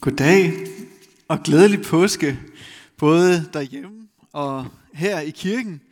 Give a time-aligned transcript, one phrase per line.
[0.00, 0.52] Goddag
[1.28, 2.40] og glædelig påske,
[2.96, 5.82] både derhjemme og her i kirken.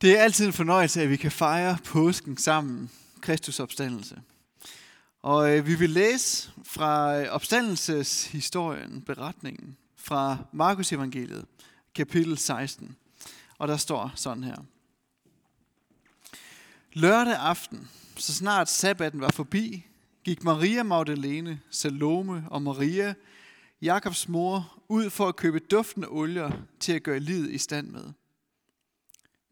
[0.00, 4.22] Det er altid en fornøjelse, at vi kan fejre påsken sammen, Kristus opstandelse.
[5.22, 11.44] Og øh, vi vil læse fra øh, opstandelseshistorien, beretningen, fra Markus evangeliet,
[11.94, 12.96] kapitel 16.
[13.58, 14.56] Og der står sådan her.
[16.92, 19.86] Lørdag aften, så snart sabbaten var forbi,
[20.24, 23.14] gik Maria Magdalene, Salome og Maria,
[23.82, 28.04] Jakobs mor, ud for at købe duftende olier til at gøre livet i stand med.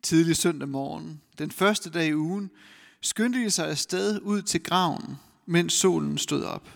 [0.03, 2.51] Tidlig søndag morgen, den første dag i ugen,
[3.01, 5.17] skyndte de sig afsted ud til graven,
[5.47, 6.69] mens solen stod op.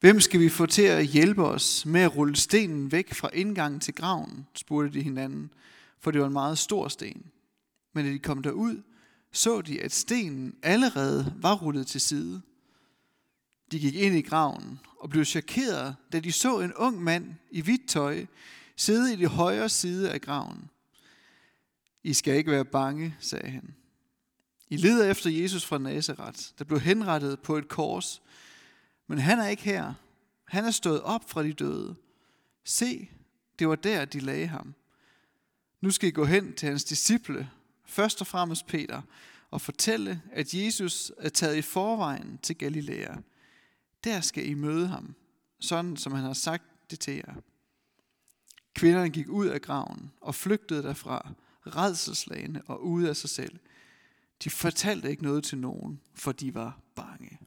[0.00, 3.80] Hvem skal vi få til at hjælpe os med at rulle stenen væk fra indgangen
[3.80, 5.50] til graven, spurgte de hinanden,
[6.00, 7.26] for det var en meget stor sten.
[7.94, 8.82] Men da de kom derud,
[9.32, 12.42] så de, at stenen allerede var rullet til side.
[13.72, 17.60] De gik ind i graven og blev chokeret, da de så en ung mand i
[17.60, 18.26] hvidt tøj
[18.76, 20.70] sidde i det højre side af graven.
[22.02, 23.74] I skal ikke være bange, sagde han.
[24.68, 28.22] I leder efter Jesus fra Nazareth, der blev henrettet på et kors.
[29.06, 29.94] Men han er ikke her.
[30.44, 31.96] Han er stået op fra de døde.
[32.64, 33.10] Se,
[33.58, 34.74] det var der, de lagde ham.
[35.80, 37.50] Nu skal I gå hen til hans disciple,
[37.84, 39.02] først og fremmest Peter,
[39.50, 43.14] og fortælle, at Jesus er taget i forvejen til Galilea.
[44.04, 45.14] Der skal I møde ham,
[45.60, 47.34] sådan som han har sagt det til jer.
[48.74, 51.32] Kvinderne gik ud af graven og flygtede derfra,
[51.66, 53.58] redselslagende og ude af sig selv.
[54.44, 57.38] De fortalte ikke noget til nogen, for de var bange.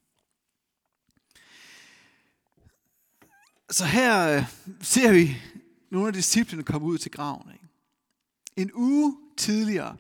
[3.69, 4.43] Så her øh,
[4.81, 5.37] ser vi
[5.89, 7.51] nogle af disciplene komme ud til graven.
[7.53, 7.67] Ikke?
[8.55, 9.97] En uge tidligere,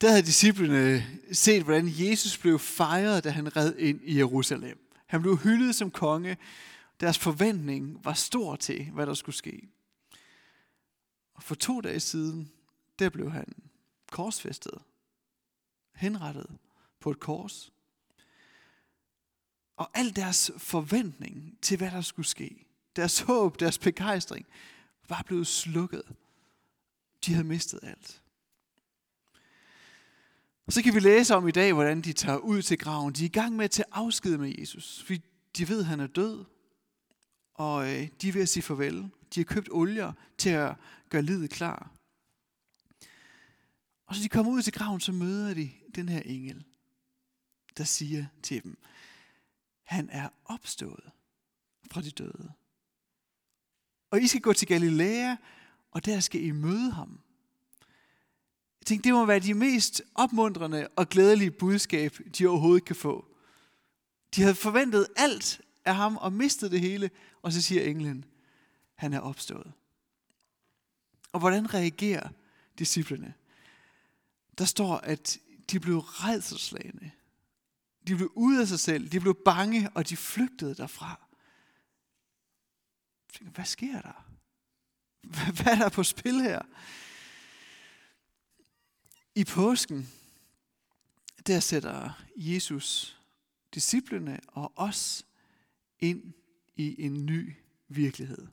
[0.00, 4.87] der havde disciplene set, hvordan Jesus blev fejret, da han red ind i Jerusalem.
[5.08, 6.36] Han blev hyldet som konge.
[7.00, 9.68] Deres forventning var stor til, hvad der skulle ske.
[11.34, 12.52] Og for to dage siden,
[12.98, 13.54] der blev han
[14.10, 14.78] korsfæstet.
[15.94, 16.58] Henrettet
[17.00, 17.72] på et kors.
[19.76, 22.66] Og al deres forventning til, hvad der skulle ske,
[22.96, 24.46] deres håb, deres begejstring,
[25.08, 26.02] var blevet slukket.
[27.26, 28.22] De havde mistet alt.
[30.68, 33.12] Og så kan vi læse om i dag, hvordan de tager ud til graven.
[33.12, 35.22] De er i gang med at tage afsked med Jesus, fordi
[35.58, 36.44] de ved, at han er død.
[37.54, 39.10] Og øh, de er ved at sige farvel.
[39.34, 40.76] De har købt olier til at
[41.08, 41.92] gøre livet klar.
[44.06, 46.64] Og så de kommer ud til graven, så møder de den her engel,
[47.76, 48.78] der siger til dem,
[49.82, 51.10] han er opstået
[51.90, 52.52] fra de døde.
[54.10, 55.36] Og I skal gå til Galilea,
[55.90, 57.20] og der skal I møde ham.
[58.88, 63.26] Tænk, det må være de mest opmuntrende og glædelige budskab, de overhovedet kan få.
[64.34, 67.10] De havde forventet alt af ham og mistet det hele,
[67.42, 68.24] og så siger englen,
[68.94, 69.72] han er opstået.
[71.32, 72.28] Og hvordan reagerer
[72.78, 73.34] disciplene?
[74.58, 75.38] Der står, at
[75.70, 77.10] de blev redselslagende.
[78.06, 79.08] De blev ude af sig selv.
[79.08, 81.26] De blev bange, og de flygtede derfra.
[83.40, 84.24] Hvad sker der?
[85.62, 86.62] Hvad er der på spil her?
[89.38, 90.08] I påsken,
[91.46, 93.18] der sætter Jesus
[93.74, 95.26] disciplene og os
[96.00, 96.32] ind
[96.76, 97.54] i en ny
[97.88, 98.46] virkelighed.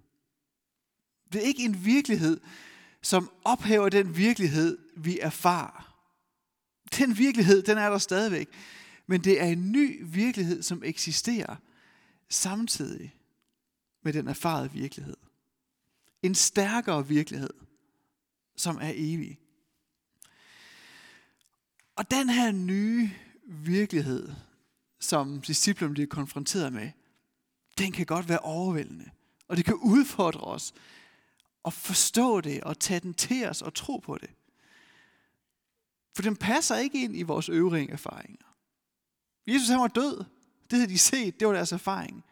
[1.34, 2.42] Det er ikke en virkelighed,
[3.02, 5.98] som ophæver den virkelighed, vi erfarer.
[6.98, 8.48] Den virkelighed, den er der stadigvæk.
[9.08, 11.56] Men det er en ny virkelighed, som eksisterer
[12.30, 13.16] samtidig
[14.02, 15.18] med den erfarede virkelighed.
[16.24, 17.54] En stærkere virkelighed,
[18.56, 19.40] som er evig.
[21.96, 23.12] Og den her nye
[23.48, 24.34] virkelighed,
[25.00, 26.92] som disciplen bliver konfronteret med,
[27.78, 29.10] den kan godt være overvældende.
[29.48, 30.74] Og det kan udfordre os
[31.66, 34.30] at forstå det og tage den til os og tro på det.
[36.16, 38.46] For den passer ikke ind i vores øvrige erfaringer.
[39.48, 40.18] Jesus han var død.
[40.70, 41.40] Det havde de set.
[41.40, 42.24] Det var deres erfaring.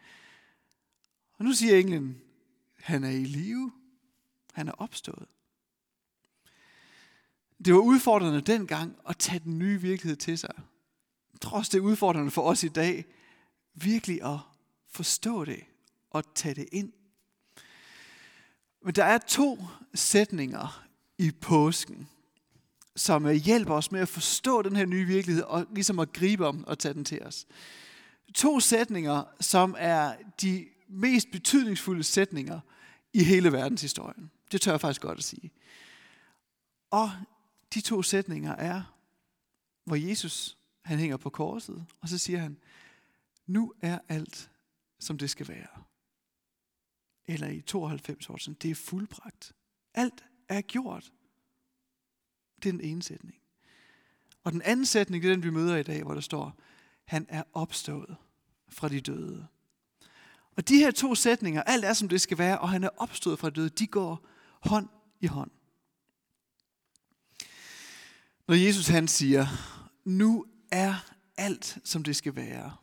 [1.38, 2.20] Og nu siger englen,
[2.78, 3.72] han er i live.
[4.52, 5.28] Han er opstået.
[7.64, 10.54] Det var udfordrende dengang at tage den nye virkelighed til sig.
[11.40, 13.04] Trods det er udfordrende for os i dag,
[13.74, 14.38] virkelig at
[14.88, 15.60] forstå det
[16.10, 16.92] og tage det ind.
[18.84, 19.58] Men der er to
[19.94, 20.84] sætninger
[21.18, 22.08] i påsken,
[22.96, 26.64] som hjælper os med at forstå den her nye virkelighed og ligesom at gribe om
[26.64, 27.46] og tage den til os.
[28.34, 32.60] To sætninger, som er de mest betydningsfulde sætninger
[33.12, 34.30] i hele verdenshistorien.
[34.52, 35.50] Det tør jeg faktisk godt at sige.
[36.90, 37.10] Og
[37.74, 38.98] de to sætninger er,
[39.84, 42.58] hvor Jesus han hænger på korset, og så siger han,
[43.46, 44.50] nu er alt,
[44.98, 45.82] som det skal være.
[47.26, 49.52] Eller i 92 år, det er fuldbragt.
[49.94, 51.12] Alt er gjort.
[52.62, 53.38] Det er den ene sætning.
[54.44, 56.58] Og den anden sætning, det er den, vi møder i dag, hvor der står,
[57.04, 58.16] han er opstået
[58.68, 59.46] fra de døde.
[60.56, 63.38] Og de her to sætninger, alt er som det skal være, og han er opstået
[63.38, 64.26] fra de døde, de går
[64.60, 64.88] hånd
[65.20, 65.50] i hånd.
[68.48, 69.46] Når Jesus han siger,
[70.04, 70.94] nu er
[71.36, 72.76] alt som det skal være,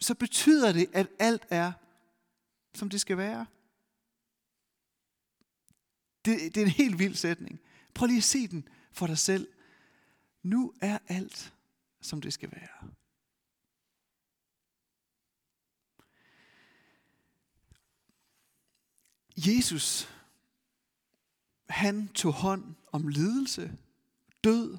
[0.00, 1.72] så betyder det, at alt er
[2.74, 3.46] som det skal være.
[6.24, 7.60] Det, det er en helt vild sætning.
[7.94, 9.48] Prøv lige at se den for dig selv.
[10.42, 11.54] Nu er alt,
[12.00, 12.90] som det skal være.
[19.36, 20.08] Jesus,
[21.68, 23.78] han tog hånd om lidelse,
[24.44, 24.78] død,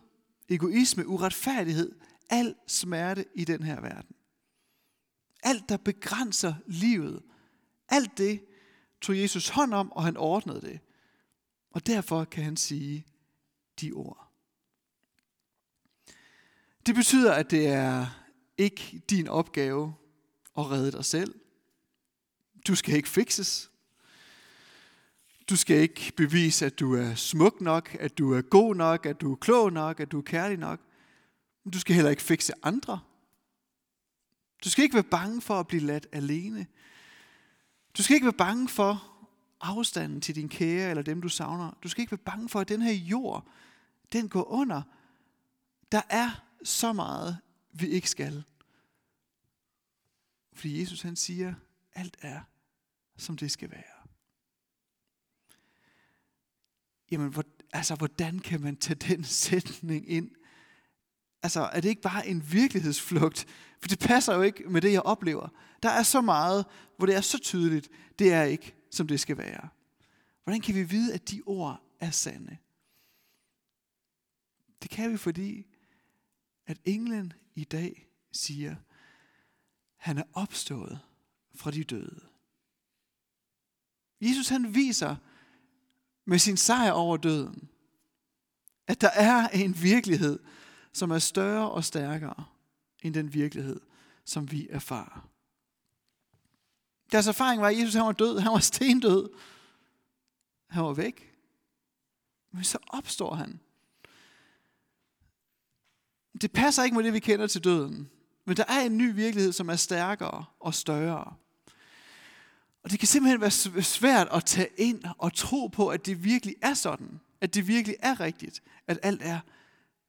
[0.49, 1.91] egoisme, uretfærdighed,
[2.29, 4.15] al smerte i den her verden.
[5.43, 7.23] Alt, der begrænser livet,
[7.89, 8.45] alt det
[9.01, 10.79] tog Jesus hånd om, og han ordnede det.
[11.71, 13.05] Og derfor kan han sige
[13.81, 14.31] de ord.
[16.85, 18.05] Det betyder, at det er
[18.57, 19.95] ikke din opgave
[20.57, 21.39] at redde dig selv.
[22.67, 23.71] Du skal ikke fikses.
[25.51, 29.21] Du skal ikke bevise, at du er smuk nok, at du er god nok, at
[29.21, 30.79] du er klog nok, at du er kærlig nok.
[31.73, 32.99] Du skal heller ikke fikse andre.
[34.63, 36.67] Du skal ikke være bange for at blive ladt alene.
[37.97, 39.03] Du skal ikke være bange for
[39.61, 41.77] afstanden til din kære eller dem, du savner.
[41.83, 43.47] Du skal ikke være bange for, at den her jord,
[44.13, 44.81] den går under.
[45.91, 47.37] Der er så meget,
[47.73, 48.43] vi ikke skal.
[50.53, 51.53] Fordi Jesus han siger,
[51.93, 52.41] alt er,
[53.17, 54.00] som det skal være.
[57.11, 57.43] Jamen, hvor,
[57.73, 60.31] altså, hvordan kan man tage den sætning ind?
[61.43, 63.47] Altså, er det ikke bare en virkelighedsflugt?
[63.81, 65.49] For det passer jo ikke med det, jeg oplever.
[65.83, 66.65] Der er så meget,
[66.97, 69.69] hvor det er så tydeligt, det er ikke, som det skal være.
[70.43, 72.57] Hvordan kan vi vide, at de ord er sande?
[74.81, 75.65] Det kan vi, fordi
[76.65, 78.75] at englen i dag siger,
[79.95, 80.99] han er opstået
[81.55, 82.21] fra de døde.
[84.21, 85.15] Jesus han viser
[86.31, 87.69] med sin sejr over døden,
[88.87, 90.39] at der er en virkelighed,
[90.93, 92.45] som er større og stærkere
[93.03, 93.79] end den virkelighed,
[94.25, 95.29] som vi erfarer.
[97.11, 98.39] Deres erfaring var, at Jesus han var død.
[98.39, 99.29] Han var stendød.
[100.67, 101.35] Han var væk.
[102.51, 103.59] Men så opstår han.
[106.41, 108.09] Det passer ikke med det, vi kender til døden.
[108.45, 111.35] Men der er en ny virkelighed, som er stærkere og større.
[112.83, 116.55] Og det kan simpelthen være svært at tage ind og tro på, at det virkelig
[116.61, 117.19] er sådan.
[117.41, 118.63] At det virkelig er rigtigt.
[118.87, 119.39] At alt er,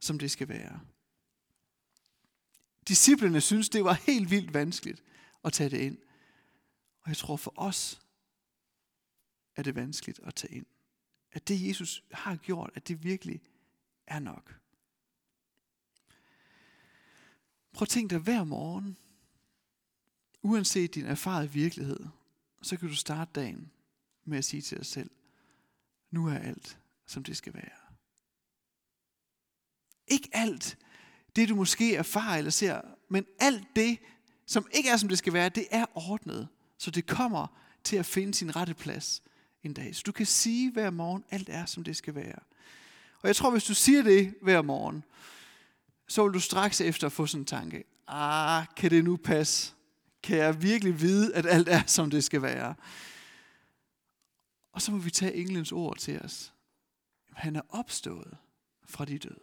[0.00, 0.80] som det skal være.
[2.88, 5.02] Disciplerne synes, det var helt vildt vanskeligt
[5.44, 5.98] at tage det ind.
[7.02, 8.00] Og jeg tror for os,
[9.56, 10.66] er det vanskeligt at tage ind.
[11.32, 13.40] At det Jesus har gjort, at det virkelig
[14.06, 14.58] er nok.
[17.72, 18.96] Prøv at tænke dig hver morgen,
[20.42, 22.06] uanset din erfarede virkelighed,
[22.62, 23.70] så kan du starte dagen
[24.24, 25.10] med at sige til dig selv,
[26.10, 27.94] nu er alt, som det skal være.
[30.06, 30.78] Ikke alt
[31.36, 33.98] det, du måske erfarer eller ser, men alt det,
[34.46, 36.48] som ikke er, som det skal være, det er ordnet,
[36.78, 37.46] så det kommer
[37.84, 39.22] til at finde sin rette plads
[39.62, 39.96] en dag.
[39.96, 42.38] Så du kan sige hver morgen, alt er, som det skal være.
[43.20, 45.04] Og jeg tror, hvis du siger det hver morgen,
[46.08, 47.84] så vil du straks efter få sådan en tanke.
[48.06, 49.74] Ah, kan det nu passe?
[50.22, 52.74] Kan jeg virkelig vide, at alt er, som det skal være?
[54.72, 56.54] Og så må vi tage englens ord til os.
[57.32, 58.36] Han er opstået
[58.84, 59.40] fra de døde.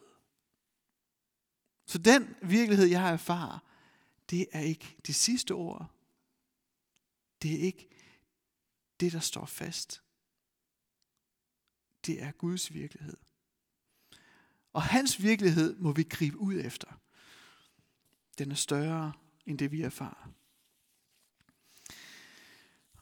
[1.86, 3.60] Så den virkelighed, jeg har erfaret,
[4.30, 5.92] det er ikke de sidste ord.
[7.42, 7.90] Det er ikke
[9.00, 10.04] det, der står fast.
[12.06, 13.18] Det er Guds virkelighed.
[14.74, 16.88] Og hans virkelighed må vi gribe ud efter.
[18.38, 19.14] Den er større
[19.46, 20.32] end det, vi erfarer.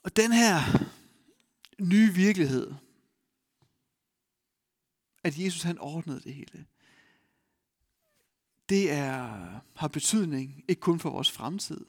[0.08, 0.60] Og den her
[1.80, 2.74] nye virkelighed,
[5.24, 6.66] at Jesus han ordnede det hele,
[8.70, 11.86] det er, har betydning ikke kun for vores fremtid,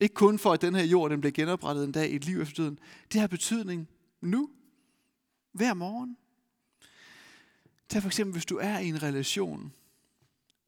[0.00, 2.40] ikke kun for, at den her jord den bliver genoprettet en dag i et liv
[2.40, 2.78] efter døden.
[3.12, 3.88] Det har betydning
[4.20, 4.50] nu,
[5.52, 6.16] hver morgen.
[7.88, 9.72] Tag for eksempel, hvis du er i en relation,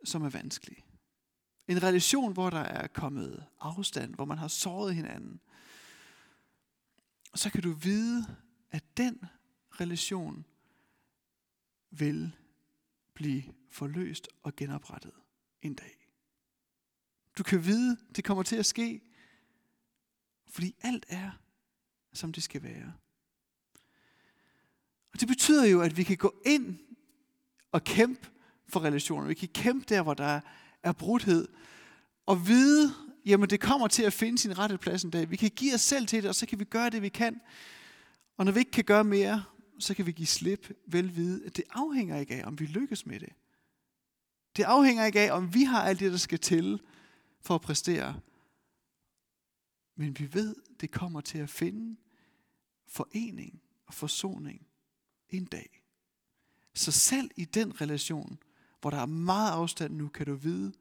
[0.05, 0.85] som er vanskelig.
[1.69, 5.41] En relation, hvor der er kommet afstand, hvor man har såret hinanden.
[7.37, 8.37] Så kan du vide,
[8.71, 9.21] at den
[9.71, 10.45] relation
[11.91, 12.37] vil
[13.15, 15.13] blive forløst og genoprettet
[15.63, 16.09] en dag.
[17.39, 19.01] Du kan vide, det kommer til at ske,
[20.49, 21.31] fordi alt er,
[22.13, 22.93] som det skal være.
[25.13, 26.79] Og det betyder jo, at vi kan gå ind
[27.73, 28.29] og kæmpe
[28.69, 29.27] for relationer.
[29.29, 30.41] Vi kan kæmpe der, hvor der
[30.83, 31.49] er brudhed.
[32.27, 32.95] Og vide,
[33.27, 35.31] jamen det kommer til at finde sin rette plads en dag.
[35.31, 37.41] Vi kan give os selv til det, og så kan vi gøre det, vi kan.
[38.37, 39.45] Og når vi ikke kan gøre mere,
[39.79, 43.07] så kan vi give slip, vel vide, at det afhænger ikke af, om vi lykkes
[43.07, 43.33] med det.
[44.57, 46.81] Det afhænger ikke af, om vi har alt det, der skal til
[47.41, 48.21] for at præstere.
[49.97, 51.97] Men vi ved, det kommer til at finde
[52.87, 54.67] forening og forsoning
[55.29, 55.83] en dag.
[56.75, 58.39] Så selv i den relation,
[58.81, 60.73] hvor der er meget afstand nu, kan du vide,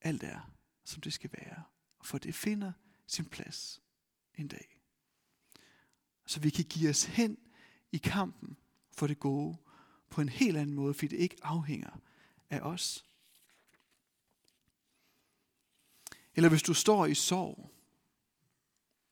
[0.00, 0.51] alt er,
[0.84, 1.62] som det skal være.
[2.02, 2.72] For det finder
[3.06, 3.82] sin plads
[4.34, 4.80] en dag.
[6.26, 7.38] Så vi kan give os hen
[7.92, 8.56] i kampen
[8.90, 9.56] for det gode
[10.10, 12.00] på en helt anden måde, fordi det ikke afhænger
[12.50, 13.04] af os.
[16.34, 17.70] Eller hvis du står i sorg,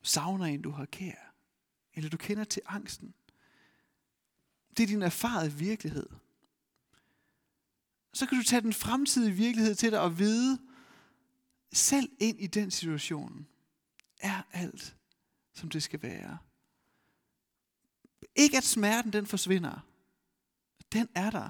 [0.01, 1.33] savner en, du har kær,
[1.93, 3.13] eller du kender til angsten.
[4.77, 6.09] Det er din erfarede virkelighed.
[8.13, 10.59] Så kan du tage den fremtidige virkelighed til dig og vide,
[11.73, 13.47] selv ind i den situation,
[14.19, 14.95] er alt,
[15.53, 16.37] som det skal være.
[18.35, 19.87] Ikke at smerten den forsvinder.
[20.91, 21.49] Den er der.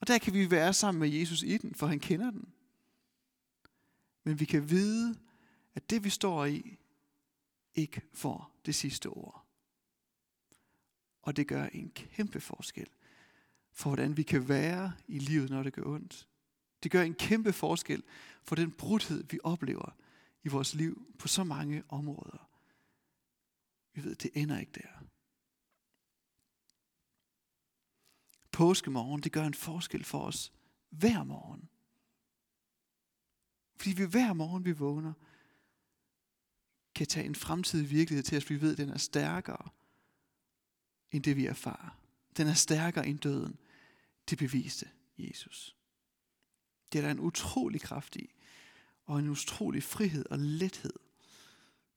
[0.00, 2.52] Og der kan vi være sammen med Jesus i den, for han kender den.
[4.24, 5.18] Men vi kan vide,
[5.74, 6.78] at det vi står i,
[7.74, 9.46] ikke får det sidste ord.
[11.22, 12.88] Og det gør en kæmpe forskel
[13.72, 16.28] for, hvordan vi kan være i livet, når det gør ondt.
[16.86, 18.02] Det gør en kæmpe forskel
[18.42, 19.96] for den brudhed, vi oplever
[20.42, 22.50] i vores liv på så mange områder.
[23.92, 25.04] Vi ved, det ender ikke der.
[28.52, 30.52] Påskemorgen, det gør en forskel for os
[30.90, 31.68] hver morgen.
[33.76, 35.12] Fordi vi hver morgen, vi vågner,
[36.94, 39.68] kan tage en fremtidig virkelighed til os, vi ved, at den er stærkere
[41.10, 42.00] end det, vi erfarer.
[42.36, 43.58] Den er stærkere end døden.
[44.30, 45.75] Det beviste Jesus.
[46.96, 48.30] Det er der en utrolig kraft i,
[49.04, 50.92] og en utrolig frihed og lethed,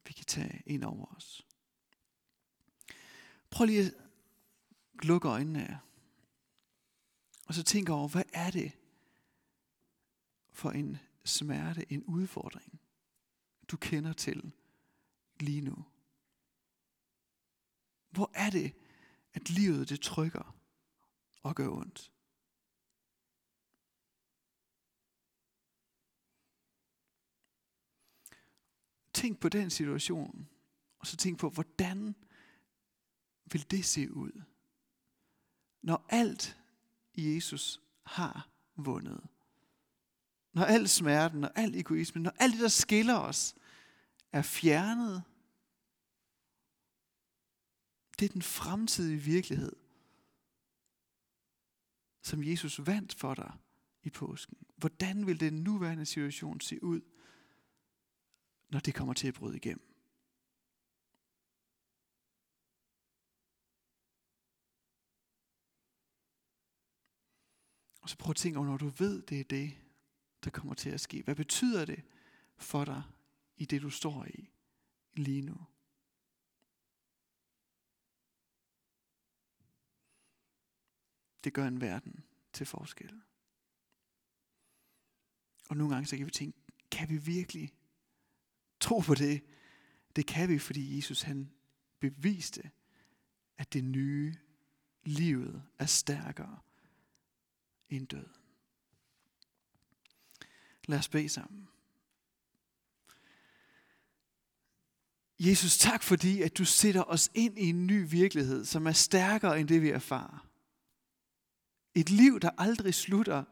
[0.07, 1.47] vi kan tage ind over os.
[3.49, 3.93] Prøv lige at
[5.03, 5.77] lukke øjnene af,
[7.47, 8.71] og så tænk over, hvad er det
[10.51, 12.79] for en smerte, en udfordring,
[13.67, 14.51] du kender til
[15.39, 15.85] lige nu?
[18.09, 18.73] Hvor er det,
[19.33, 20.55] at livet det trykker
[21.43, 22.11] og gør ondt?
[29.19, 30.49] Tænk på den situation,
[30.99, 32.15] og så tænk på, hvordan
[33.51, 34.41] vil det se ud,
[35.81, 36.57] når alt
[37.17, 39.27] Jesus har vundet.
[40.53, 43.55] Når al smerten og al egoismen, når alt det, der skiller os,
[44.31, 45.23] er fjernet.
[48.19, 49.75] Det er den fremtidige virkelighed,
[52.23, 53.53] som Jesus vandt for dig
[54.03, 54.57] i påsken.
[54.77, 57.01] Hvordan vil den nuværende situation se ud,
[58.69, 59.85] når det kommer til at bryde igennem?
[68.01, 69.77] Og så prøv at tænke over, når du ved, det er det,
[70.43, 71.23] der kommer til at ske.
[71.23, 72.03] Hvad betyder det
[72.57, 73.03] for dig
[73.57, 74.49] i det, du står i
[75.13, 75.65] lige nu?
[81.43, 83.21] Det gør en verden til forskel.
[85.69, 86.57] Og nogle gange så kan vi tænke,
[86.91, 87.78] kan vi virkelig
[88.79, 89.43] tro på det?
[90.15, 91.51] Det kan vi, fordi Jesus han
[91.99, 92.71] beviste,
[93.57, 94.35] at det nye
[95.03, 96.59] livet er stærkere
[97.89, 98.33] end døden.
[100.87, 101.67] Lad os bede sammen.
[105.39, 109.59] Jesus, tak fordi, at du sætter os ind i en ny virkelighed, som er stærkere
[109.59, 110.47] end det, vi erfarer.
[111.95, 113.43] Et liv, der aldrig slutter.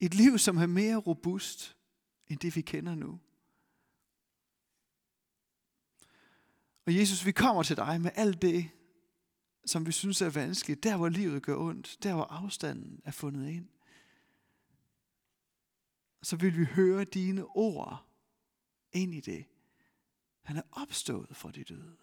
[0.00, 1.76] Et liv, som er mere robust
[2.28, 3.20] end det, vi kender nu.
[6.86, 8.70] Og Jesus, vi kommer til dig med alt det,
[9.66, 13.48] som vi synes er vanskeligt, der hvor livet gør ondt, der hvor afstanden er fundet
[13.48, 13.68] ind,
[16.22, 18.06] så vil vi høre dine ord
[18.92, 19.44] ind i det.
[20.42, 21.96] Han er opstået fra de døde.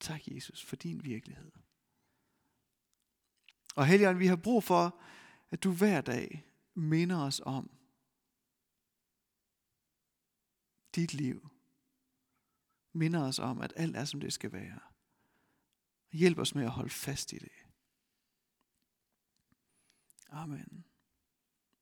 [0.00, 1.52] Tak, Jesus, for din virkelighed.
[3.76, 5.00] Og Helligånd, vi har brug for,
[5.50, 7.70] at du hver dag minder os om
[10.94, 11.52] dit liv
[12.92, 14.80] minder os om, at alt er, som det skal være.
[16.12, 17.52] Hjælp os med at holde fast i det.
[20.28, 20.84] Amen.